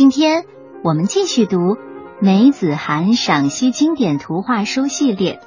[0.00, 0.46] 今天
[0.82, 1.76] 我们继续读
[2.22, 5.40] 梅子涵赏析经典图画书系列，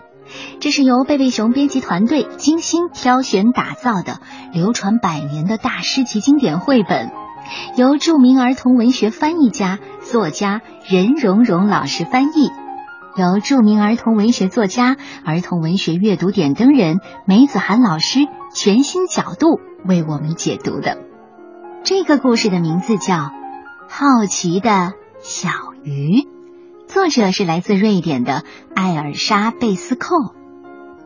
[0.60, 4.20] 这是由贝贝熊编辑团队精心挑选打造的
[4.54, 7.10] 流传百年的大师级经典绘本，
[7.78, 12.52] 由著名儿童文学翻译家、作家任溶溶老师翻译，
[13.18, 18.20] 由著名儿童文学作家、儿童文学阅读点灯人梅子涵老师
[18.54, 21.00] 全新角度为我们解读的。
[21.84, 23.16] 这个故事的名字叫
[23.88, 25.50] 《好奇的小
[25.84, 26.22] 鱼》，
[26.88, 28.44] 作者是来自瑞典的
[28.76, 30.16] 艾尔莎·贝斯寇，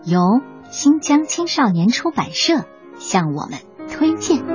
[0.04, 0.42] 由
[0.72, 2.66] 新疆青少年出版社
[2.98, 3.60] 向我们
[3.90, 4.47] 推荐。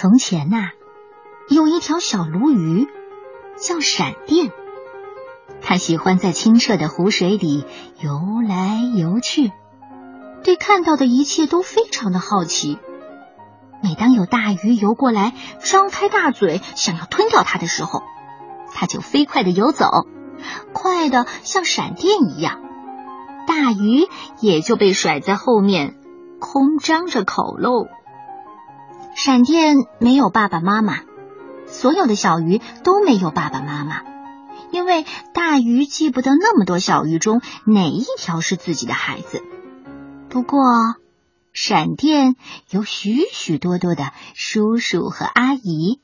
[0.00, 0.70] 从前呐，
[1.48, 2.86] 有一条小鲈鱼，
[3.60, 4.52] 叫闪电。
[5.60, 7.64] 它喜欢在清澈的湖水里
[7.98, 9.50] 游来游去，
[10.44, 12.78] 对看到的一切都非常的好奇。
[13.82, 18.04] 每当有大鱼游过来，张开大嘴想要吞掉它的时候，
[18.72, 20.06] 它就飞快的游走，
[20.72, 22.60] 快的像闪电一样，
[23.48, 24.06] 大鱼
[24.38, 25.96] 也就被甩在后面，
[26.38, 27.88] 空张着口喽。
[29.18, 31.00] 闪电没有爸爸妈妈，
[31.66, 34.02] 所有的小鱼都没有爸爸妈妈，
[34.70, 39.42] 因为大鱼记不得那么多小鱼中哪一条是自己的孩子。
[40.30, 40.60] 不过，
[41.52, 42.36] 闪电
[42.70, 46.00] 有许许多多的叔叔和阿姨，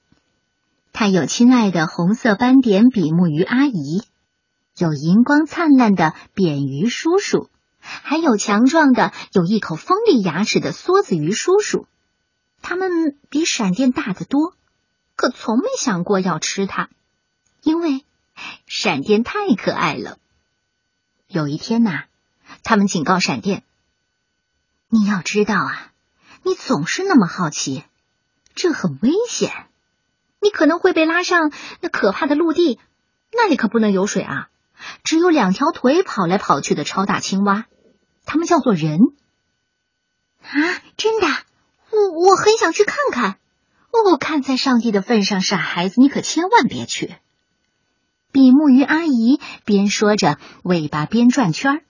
[0.93, 4.03] 他有亲爱的红色斑点比目鱼阿姨，
[4.77, 7.49] 有银光灿烂的扁鱼叔叔，
[7.79, 11.87] 还有强壮的有一口锋利牙齿的梭子鱼叔叔。
[12.67, 14.55] 他们比闪电大得多，
[15.17, 16.89] 可从没想过要吃它，
[17.63, 18.07] 因为
[18.67, 20.19] 闪电太可爱了。
[21.29, 22.05] 有一天呐，
[22.63, 23.65] 他们警告闪电
[24.89, 25.93] ：“你要知道啊，
[26.43, 27.85] 你总是那么好奇，
[28.55, 29.53] 这很危险，
[30.41, 32.81] 你可能会被拉上那可怕的陆地，
[33.31, 34.49] 那里可不能有水啊，
[35.03, 37.67] 只有两条腿跑来跑去的超大青蛙，
[38.25, 39.01] 它们叫做人。”
[40.41, 41.29] 啊，真的。
[42.35, 43.39] 我很想去看看，
[43.93, 47.15] 哦，看在上帝的份上，傻孩子，你可千万别去。
[48.33, 51.85] 比目鱼阿姨边说着，尾巴边转圈儿。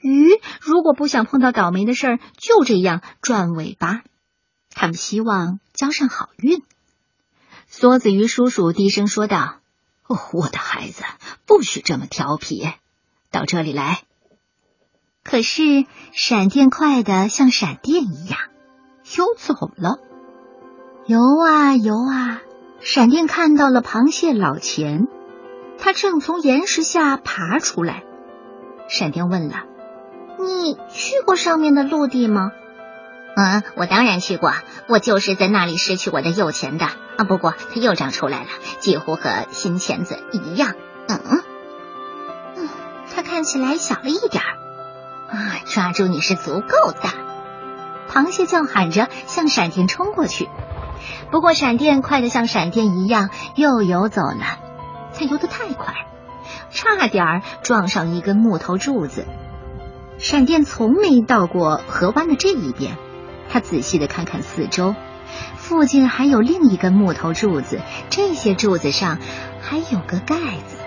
[0.00, 4.02] 鱼如果不想碰到倒霉的事儿，就这样转尾巴。
[4.70, 6.62] 他们希望交上好运。
[7.70, 9.60] 梭子鱼叔叔低声说道
[10.08, 11.04] ：“哦，我的孩子，
[11.44, 12.70] 不许这么调皮，
[13.30, 14.04] 到这里来。”
[15.22, 15.84] 可是
[16.14, 18.38] 闪电快的像闪电一样。
[19.16, 19.98] 游走了，
[21.06, 22.40] 游啊游啊，
[22.80, 25.06] 闪电看到了螃蟹老钱，
[25.78, 28.04] 他正从岩石下爬出来。
[28.88, 29.64] 闪电问了
[30.40, 32.52] ：“你去过上面的陆地吗
[33.36, 34.52] ？”“嗯，我当然去过，
[34.88, 36.86] 我就是在那里失去我的右钳的
[37.16, 37.24] 啊。
[37.24, 40.74] 不过它又长出来了，几乎和新钳子一样。
[41.08, 41.20] 嗯
[42.56, 42.68] 嗯，
[43.14, 44.52] 它看起来小了一点儿
[45.34, 47.12] 啊，抓住你是足够大。”
[48.12, 50.50] 螃蟹叫喊着向闪电冲过去，
[51.30, 54.58] 不过闪电快得像闪电一样又游走了。
[55.14, 55.94] 它游得太快，
[56.70, 59.24] 差点撞上一根木头柱子。
[60.18, 62.98] 闪电从没到过河湾的这一边，
[63.48, 64.94] 他仔细的看看四周，
[65.56, 67.80] 附近还有另一根木头柱子，
[68.10, 69.18] 这些柱子上
[69.62, 70.81] 还有个盖子。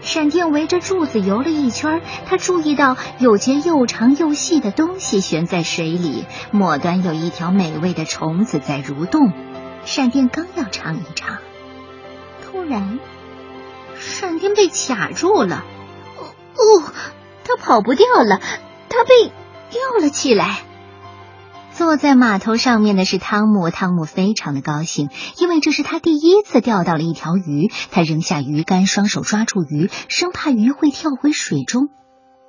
[0.00, 9.32] 闪电围着柱子游了一圈，他注意到有节又长又细的东西悬在水里，末端有一条美味的虫子在蠕动。
[9.84, 11.38] 闪电刚要尝一尝，
[12.44, 12.98] 突然，
[13.98, 15.64] 闪电被卡住了。
[16.54, 16.92] 哦，
[17.44, 18.40] 他跑不掉了，
[18.88, 19.32] 他被
[19.70, 20.60] 吊了起来。
[21.78, 27.70] 坐在码头上面的是汤姆，汤姆非常的高兴，因为这是他第一次钓到了一条鱼。
[27.92, 31.88] 他扔下鱼竿，双手抓住鱼，生怕鱼会跳回水中。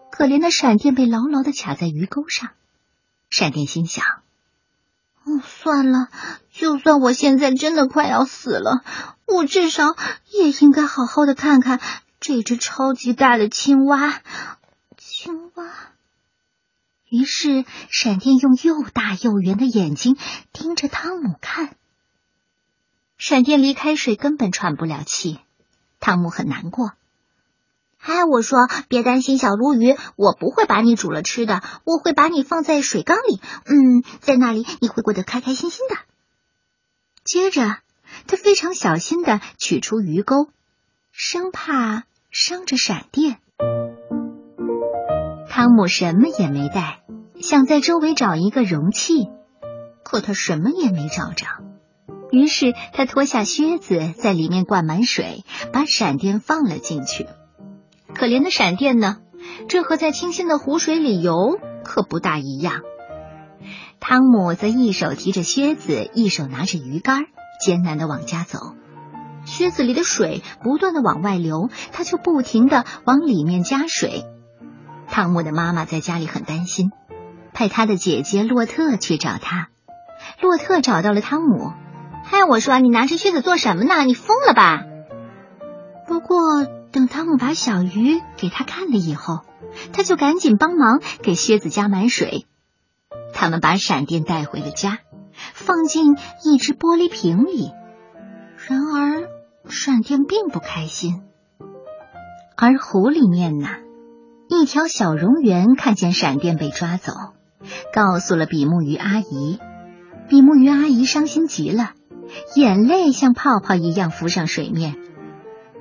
[0.09, 2.49] 可怜的闪电被牢牢的卡在鱼钩上。
[3.29, 4.03] 闪电心想
[5.23, 6.07] ：“哦，算了，
[6.51, 8.81] 就算我现在真的快要死了，
[9.27, 9.95] 我至少
[10.33, 11.79] 也应该好好的看看
[12.19, 14.21] 这只超级大的青蛙。”
[14.97, 15.88] 青蛙。
[17.09, 20.15] 于是，闪电用又大又圆的眼睛
[20.53, 21.75] 盯着汤姆看。
[23.17, 25.39] 闪电离开水根本喘不了气，
[25.99, 26.91] 汤姆很难过。
[27.99, 35.97] 哎，我说别担心，小鲈鱼，我不会把你煮了吃的，我会把你放在水缸里，嗯，在那里你会过得开开心心的。
[37.23, 37.79] 接着，
[38.27, 40.49] 他非常小心的取出鱼钩，
[41.11, 43.41] 生怕伤着闪电。
[45.59, 47.01] 汤姆什么也没带，
[47.41, 49.27] 想在周围找一个容器，
[50.05, 51.47] 可他什么也没找着。
[52.31, 57.27] 于是他脱下靴子，在里面灌满水，把闪电放了进去。
[58.15, 59.17] 可怜的闪电呢？
[59.67, 61.35] 这和在清新的湖水里游
[61.83, 62.75] 可不大一样。
[63.99, 67.25] 汤姆则一手提着靴子，一手拿着鱼竿，
[67.59, 68.59] 艰难的往家走。
[69.43, 74.23] 靴子里的水不断的往外流，他就不停的往里面加水。
[75.09, 76.91] 汤姆的妈妈在家里很担心，
[77.53, 79.69] 派他的姐姐洛特去找他。
[80.41, 81.73] 洛特找到了汤姆，
[82.23, 84.03] 嗨，我说你拿着靴子做什么呢？
[84.05, 84.83] 你疯了吧？
[86.07, 86.37] 不过。
[86.91, 89.41] 等汤姆把小鱼给他看了以后，
[89.93, 92.47] 他就赶紧帮忙给靴子加满水。
[93.31, 94.97] 他们把闪电带回了家，
[95.53, 97.73] 放进一只玻璃瓶里。
[98.67, 99.29] 然而，
[99.69, 101.21] 闪电并不开心。
[102.57, 103.67] 而湖里面呢，
[104.51, 107.13] 一条小蝾螈看见闪电被抓走，
[107.93, 109.59] 告诉了比目鱼阿姨。
[110.27, 111.91] 比目鱼阿姨伤心极了，
[112.55, 114.95] 眼泪像泡泡一样浮上水面。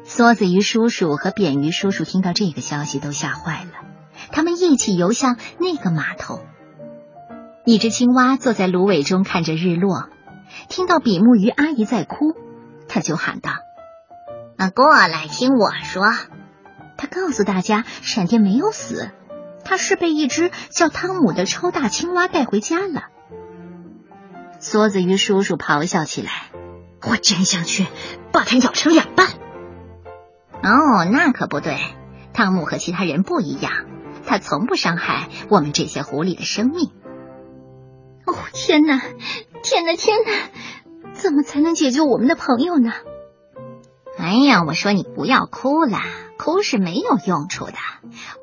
[0.05, 3.71] 梭子鱼叔叔和扁鱼叔叔听到这个消息都吓坏了，
[4.33, 6.41] 他们一起游向那个码头。
[7.65, 10.11] 一只青蛙坐在芦苇中看着日落，
[10.69, 12.35] 听到比目鱼阿姨在哭，
[12.87, 13.51] 他就喊道
[14.59, 16.05] ：“啊，过来听我说。”
[16.99, 19.11] 他告诉大家，闪电没有死，
[19.65, 23.05] 他是被一只叫汤姆的超大青蛙带回家了。
[24.61, 26.31] 梭子鱼叔叔咆哮起来
[27.09, 27.87] ：“我真想去
[28.33, 29.29] 把它咬成两半！”
[30.61, 31.79] 哦，那可不对。
[32.33, 33.73] 汤姆和其他人不一样，
[34.27, 36.91] 他从不伤害我们这些狐狸的生命。
[38.27, 39.01] 哦，天哪，
[39.63, 41.13] 天哪，天哪！
[41.13, 42.93] 怎么才能解救我们的朋友呢？
[44.19, 45.99] 哎呀，我说你不要哭了，
[46.39, 47.75] 哭是没有用处的。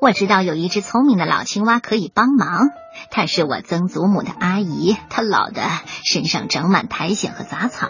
[0.00, 2.68] 我知道有一只聪明的老青蛙可以帮忙，
[3.10, 5.62] 她是我曾祖母的阿姨，她老的
[6.04, 7.88] 身上长满苔藓和杂草。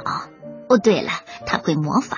[0.68, 1.10] 哦，对了，
[1.44, 2.16] 她会魔法。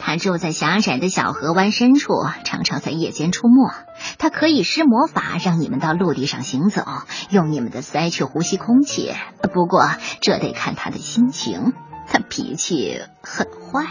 [0.00, 2.12] 他住在狭窄的小河湾深处，
[2.44, 3.72] 常常在夜间出没。
[4.16, 6.84] 他可以施魔法，让你们到陆地上行走，
[7.30, 9.12] 用你们的鳃去呼吸空气。
[9.52, 9.90] 不过
[10.20, 11.72] 这得看他的心情，
[12.06, 13.86] 他脾气很坏。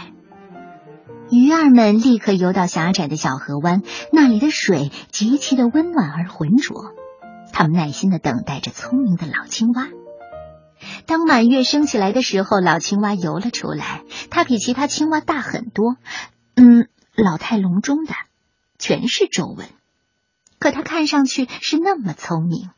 [1.30, 3.82] 鱼儿们立刻游到狭窄的小河湾，
[4.12, 6.94] 那里的水极其的温暖而浑浊。
[7.52, 9.88] 他们耐心的等待着聪明的老青蛙。
[11.06, 14.04] 当满月升起来的时候，老青蛙游了出来。
[14.30, 15.96] 它比其他青蛙大很多，
[16.54, 18.14] 嗯，老态龙钟的，
[18.78, 19.66] 全是皱纹。
[20.58, 22.70] 可它看上去是那么聪明。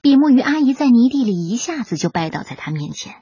[0.00, 3.14] 比目鱼阿姨在泥地里一下子就拜倒在它面前。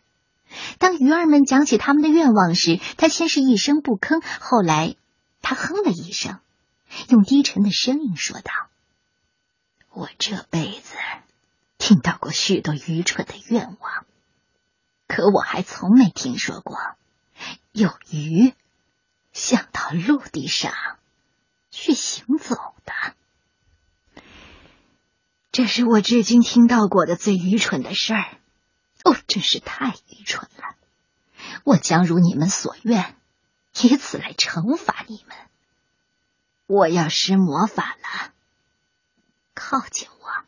[0.78, 4.96] 当鱼儿们讲起他们的愿望时，他先是一声不吭，后来
[5.40, 6.38] 他哼了一声，
[7.08, 8.52] 用低沉的声音说道
[9.92, 10.96] ：“我这辈子
[11.78, 14.04] 听到过许多愚蠢的愿望。”
[15.08, 16.78] 可我还从没听说过
[17.72, 18.54] 有鱼
[19.34, 20.72] 想到陆地上
[21.70, 22.56] 去行走
[22.86, 24.22] 的。
[25.50, 28.38] 这是我至今听到过的最愚蠢的事儿。
[29.32, 30.76] 真是太愚蠢了！
[31.64, 33.16] 我将如你们所愿，
[33.80, 35.34] 以此来惩罚你们。
[36.66, 38.32] 我要施魔法了，
[39.54, 40.44] 靠近我。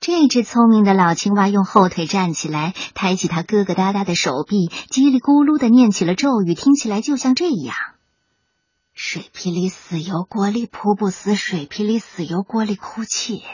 [0.00, 7.76] 这只聪明的老青蛙用后腿站起来，抬起它疙疙瘩瘩的手臂，叽里咕噜的念起了咒语，听起来就像这样
[8.92, 13.44] ：“水霹里死油锅里扑不死，水霹里死油锅里哭泣。”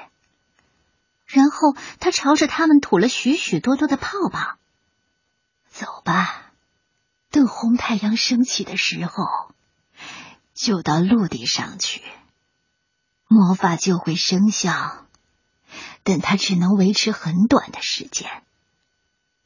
[1.26, 4.56] 然后他朝着他们吐了许许多多的泡泡。
[5.68, 6.52] 走吧，
[7.30, 9.52] 等红太阳升起的时候，
[10.54, 12.02] 就到陆地上去，
[13.26, 15.06] 魔法就会生效。
[16.06, 18.44] 但它只能维持很短的时间，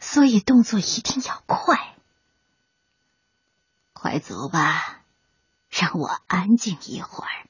[0.00, 1.94] 所以动作一定要快。
[3.92, 5.02] 快走吧，
[5.70, 7.46] 让我安静一会儿。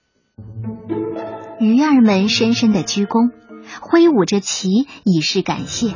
[1.59, 3.33] 鱼儿们深深的鞠躬，
[3.81, 5.95] 挥舞着旗以示感谢，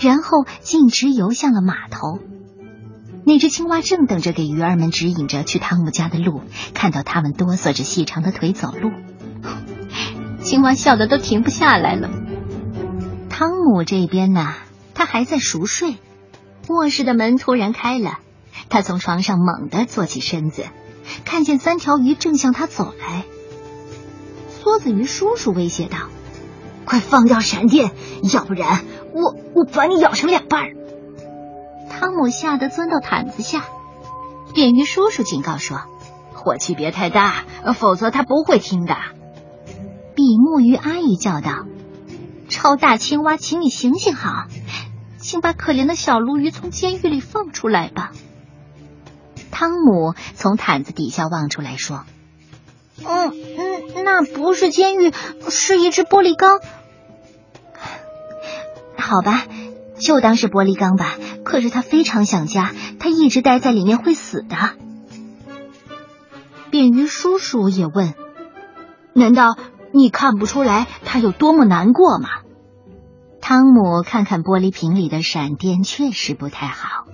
[0.00, 2.18] 然后径直游向了码头。
[3.24, 8.90] 那只青蛙正等着给鱼儿们指引着去汤姆家的路，看到他们哆嗦着细长的腿走路，
[10.40, 12.08] 青蛙笑得都停不下来了。
[13.28, 14.54] 汤姆这边呢，
[14.94, 15.96] 他还在熟睡。
[16.68, 18.18] 卧室的门突然开了，
[18.68, 20.64] 他从床上猛地坐起身子，
[21.24, 23.24] 看见三条鱼正向他走来。
[24.62, 25.98] 梭子鱼叔叔威胁道
[26.88, 27.92] ：“快放掉闪电，
[28.32, 28.80] 要不然
[29.12, 30.70] 我我把你咬成两半！”
[31.90, 33.66] 汤姆吓得钻到毯子下。
[34.54, 35.82] 扁鱼叔叔警告说
[36.32, 38.96] ：“火气别太大，否则他不会听的。”
[40.16, 41.66] 比目鱼阿姨叫道
[42.48, 44.46] ：“超大青蛙，请你行行好，
[45.18, 48.12] 请把可怜的小鲈鱼从监狱里放出来吧。”
[49.52, 52.04] 汤姆从毯子底下望出来，说
[53.06, 55.12] ：“嗯嗯，那不是监狱，
[55.48, 56.60] 是一只玻璃缸。
[58.96, 59.46] 好吧，
[59.98, 61.16] 就当是玻璃缸吧。
[61.44, 64.56] 可是他非常想家，他一直待在里面会死的。”
[66.70, 68.12] 扁鱼叔叔也问
[69.14, 69.56] ：“难道
[69.92, 72.28] 你看不出来他有多么难过吗？”
[73.40, 77.06] 汤姆看看玻璃瓶里的闪电，确实不太好。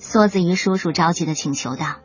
[0.00, 1.96] 梭子鱼叔叔着急的请求道：“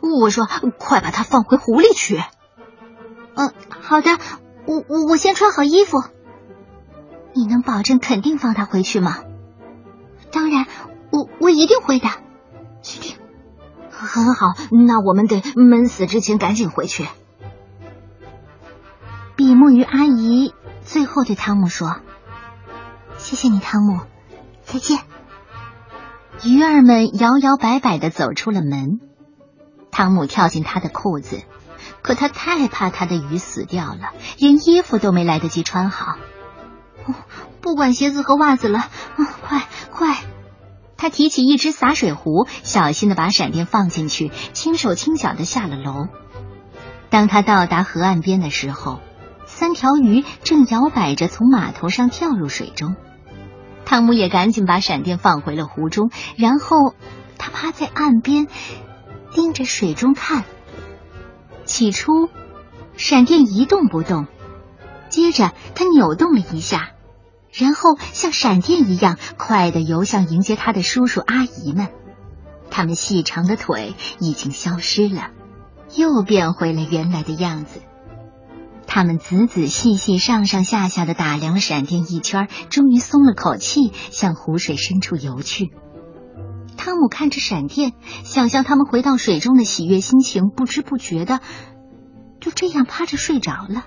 [0.00, 0.46] 我说，
[0.78, 2.22] 快把它放回湖里去。
[3.34, 4.10] ”“嗯，好的，
[4.66, 6.02] 我我我先穿好衣服。
[7.34, 9.18] ”“你能保证肯定放他回去吗
[10.32, 10.66] ？”“当然，
[11.10, 12.08] 我我一定会的。
[12.82, 13.16] ”“确定？
[13.90, 14.46] 很好，
[14.86, 17.06] 那我们得闷死之前赶紧回去。”
[19.36, 21.96] 比目鱼阿姨最后对汤姆说
[23.16, 24.00] ：“谢谢你，汤姆，
[24.64, 24.98] 再见。”
[26.44, 29.00] 鱼儿们摇摇摆摆的走出了门，
[29.90, 31.42] 汤姆跳进他的裤子，
[32.02, 36.16] 可他太怕他的鱼死掉了，连衣服都没来得及穿好。
[37.06, 37.14] 哦
[37.60, 38.90] 不管鞋子和袜子了，啊
[39.42, 40.16] 快快！
[40.96, 46.08] 他提起一只洒水壶，小心的把闪电放进去，轻手轻脚的下了楼。
[47.10, 49.00] 当他到达河岸边的时候，
[49.44, 52.96] 三条鱼正摇摆着从码头上跳入水中。
[53.84, 56.94] 汤姆也赶紧把闪电放回了湖中，然后
[57.36, 58.46] 他趴在岸边
[59.32, 60.44] 盯着水中看。
[61.64, 62.28] 起初，
[62.96, 64.26] 闪电一动不动，
[65.08, 66.90] 接着它扭动了一下，
[67.52, 71.88] 然后像闪电一样快的游向迎接他的叔叔阿姨们。
[72.70, 75.30] 他们细长的腿已经消失了，
[75.94, 77.80] 又变回了原来的样子。
[78.86, 85.70] 他们仔仔细细、上上下下的打量了闪电一圈，终于松了口气，向湖水深处游去。
[86.80, 87.92] 汤姆看着闪电，
[88.24, 91.40] 想象他们回到水中的喜悦心情，不知不觉的
[92.40, 93.84] 就这样趴着睡着了。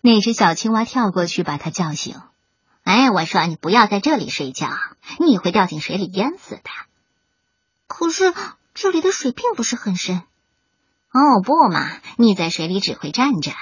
[0.00, 2.16] 那只小青蛙跳过去把他叫醒
[2.82, 4.70] ：“哎，我说你不要在这里睡觉，
[5.20, 6.62] 你会掉进水里淹死的。”
[7.86, 8.34] 可是
[8.74, 10.16] 这里的水并不是很深。
[10.16, 13.52] 哦不嘛，你在水里只会站着，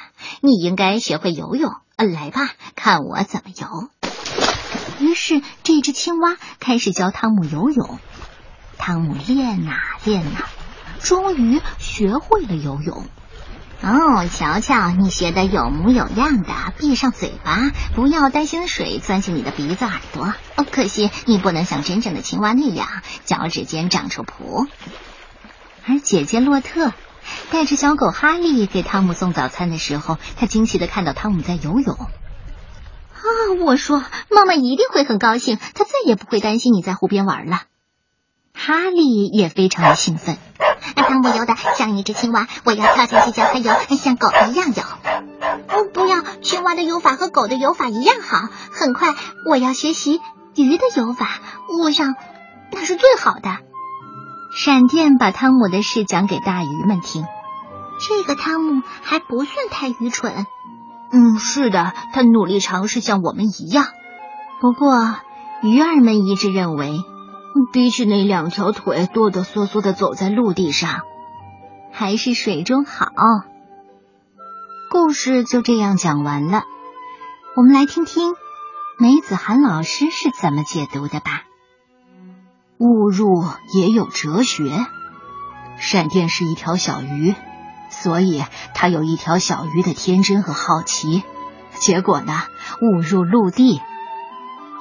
[0.40, 1.70] 你应该学会游泳。
[1.96, 3.90] 嗯来吧，看我怎么游。
[5.00, 7.98] 于是这只青蛙开始教汤姆游泳。
[8.78, 9.72] 汤姆练呐
[10.04, 10.44] 练呐，
[11.00, 13.06] 终于学会了游泳。
[13.82, 16.52] 哦，瞧瞧，你学的有模有样的。
[16.78, 20.34] 闭上嘴巴，不要担心水钻进你的鼻子、耳朵。
[20.56, 22.88] 哦，可惜你不能像真正的青蛙那样，
[23.24, 24.68] 脚趾间长出蹼。
[25.86, 26.92] 而姐姐洛特。
[27.50, 32.08] 带着小狗哈利给汤姆送早餐的时候，他惊奇的看到汤姆在游泳。
[33.16, 37.62] 啊，我说，妈妈一定会很高兴，她再也不会担心你在湖边玩了。
[38.52, 40.38] 哈利也非常的兴奋。
[40.94, 44.82] 汤姆游的像一只青蛙，我要跳进去教他游，像狗一样游。
[45.68, 48.49] 哦，不要，青蛙的游法和狗的游法一样好。
[48.73, 49.14] 很快，
[49.49, 50.20] 我要学习
[50.54, 51.28] 鱼的游法，
[51.82, 52.14] 我想
[52.73, 53.58] 那是最好的。
[54.56, 57.26] 闪电把汤姆的事讲给大鱼们听。
[58.00, 60.46] 这个汤姆还不算太愚蠢。
[61.16, 63.87] 嗯，是的，他努力尝试像我们一样。
[64.61, 65.14] 不过
[65.62, 67.00] 鱼儿们一致认为，
[67.73, 71.00] 比起那两条腿哆哆嗦嗦的走在陆地上，
[71.90, 73.08] 还是水中好。
[74.90, 76.64] 故事就这样讲完了。
[77.54, 78.35] 我们来听听
[78.99, 81.44] 梅子涵老师是怎么解读的吧。
[82.78, 83.42] 误入
[83.75, 84.70] 也有哲学。
[85.78, 87.35] 闪电是一条小鱼，
[87.88, 91.22] 所以他有一条小鱼的天真和好奇。
[91.78, 92.42] 结果呢，
[92.80, 93.80] 误入陆地。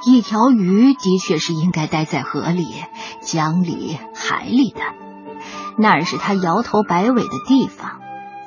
[0.05, 2.83] 一条鱼的确是应该待在河里、
[3.21, 4.81] 江里、海里的，
[5.77, 7.99] 那儿是它摇头摆尾的地方。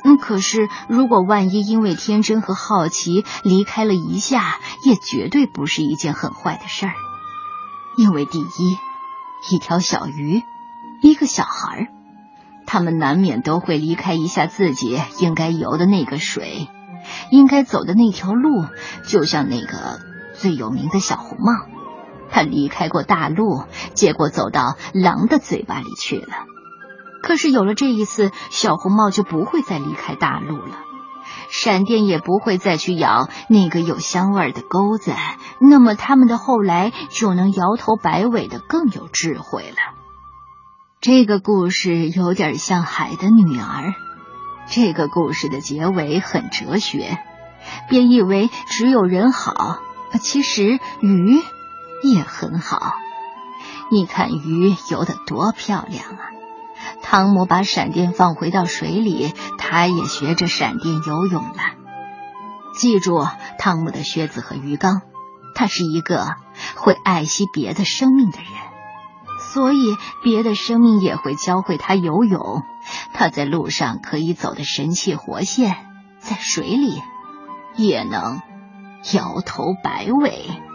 [0.05, 6.95] 嗯，可是如果万一因为天真和好奇离开了一下，也绝对不是一件很坏的事儿。
[7.97, 8.79] 因为第一。
[9.53, 10.43] 一条小鱼，
[11.01, 11.87] 一个小孩儿，
[12.71, 16.69] 他们难免都会离开一下自己应该游的那个水，
[17.31, 18.67] 应该走的那条路。
[19.07, 20.01] 就像那个
[20.35, 21.53] 最有名的小红帽，
[22.31, 26.45] 他离开过大陆，结果走到狼的嘴巴里去了。
[27.23, 30.77] 可是有了这一次，小红帽就不会再离开大陆了。
[31.51, 35.15] 闪电也不会再去咬那个有香味的钩子，
[35.59, 39.98] 那么他们的后来就能摇头摆尾的更有智慧了。
[41.01, 43.91] 这个故事有点像《海的女儿》。
[44.69, 47.19] 这个故事的结尾很哲学，
[47.89, 49.79] 别以为只有人好，
[50.21, 51.41] 其实鱼
[52.03, 52.97] 也很好。
[53.93, 56.19] 你看鱼游得多漂亮啊！
[57.01, 61.61] 汤姆把闪电放回到水里，他也学着闪电游泳了。
[62.75, 63.25] 记住
[63.61, 65.03] 汤姆的靴子和鱼缸，
[65.55, 66.35] 他是一个
[66.75, 68.49] 会爱惜别的生命的人，
[69.53, 72.63] 所以别的生命也会教会他游泳。
[73.13, 75.75] 他在路上可以走得神气活现，
[76.19, 77.01] 在水里
[77.77, 78.41] 也能
[79.13, 80.68] 摇头摆尾。